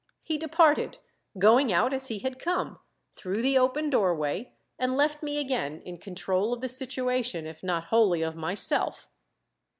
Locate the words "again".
5.37-5.79